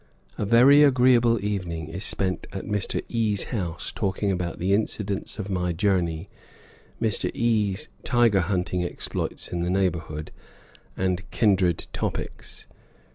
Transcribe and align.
A 0.35 0.45
very 0.45 0.81
agreeable 0.81 1.37
evening 1.45 1.87
is 1.89 2.03
spent 2.03 2.47
at 2.51 2.65
Mr. 2.65 3.03
E 3.07 3.35
's 3.35 3.43
house, 3.53 3.91
talking 3.91 4.31
about 4.31 4.57
the 4.57 4.73
incidents 4.73 5.37
of 5.37 5.47
my 5.47 5.73
journey, 5.73 6.27
Mr. 6.99 7.29
E 7.35 7.75
's 7.75 7.87
tiger 8.03 8.39
hunting 8.41 8.83
exploits 8.83 9.49
in 9.49 9.61
the 9.61 9.69
neighborhood, 9.69 10.31
and 10.97 11.29
kindred 11.29 11.85
topics. 11.93 12.65